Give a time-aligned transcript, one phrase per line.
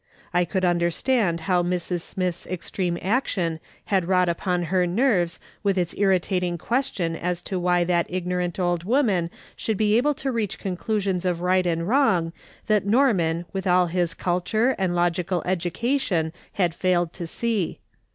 [0.33, 2.01] I could understand how Mrs.
[2.01, 3.59] Smith's extreme action
[3.93, 8.83] had wrought upon her nerves with its irritating question as to why that ignorant old
[8.83, 12.33] woman should be able to reach conclusions of right and wrong
[12.65, 17.77] that Norman with all his culture and logical education had failed to see.